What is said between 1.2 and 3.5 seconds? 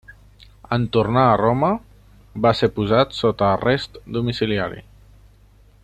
a Roma, va ser posat sota